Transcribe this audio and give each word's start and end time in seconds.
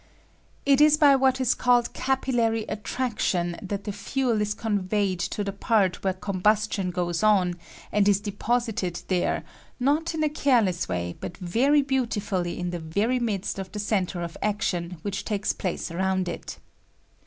It 0.65 0.81
is 0.81 0.97
by 0.97 1.15
what 1.15 1.39
is 1.39 1.53
called 1.53 1.93
capillary 1.93 2.63
attraction 2.63 3.55
that 3.61 3.83
the 3.83 3.91
fuel 3.91 4.41
is 4.41 4.55
conveyed 4.55 5.19
to 5.19 5.43
the 5.43 5.51
part 5.51 6.03
where 6.03 6.11
combustion 6.13 6.89
goes 6.89 7.21
on, 7.21 7.53
and 7.91 8.09
is 8.09 8.19
deposited 8.19 9.03
there, 9.09 9.43
not 9.79 10.15
in 10.15 10.23
a 10.23 10.27
careless 10.29 10.89
way, 10.89 11.15
but 11.19 11.37
very 11.37 11.83
beauti 11.83 12.19
fully 12.19 12.57
in 12.57 12.71
the 12.71 12.79
very 12.79 13.19
midst 13.19 13.59
of 13.59 13.71
the 13.73 13.77
centre 13.79 14.23
of 14.23 14.37
action, 14.41 14.97
which 15.03 15.23
takes 15.23 15.53
place 15.53 15.91
around 15.91 16.27
it. 16.27 16.57